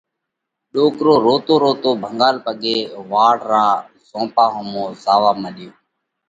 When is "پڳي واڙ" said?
2.45-3.37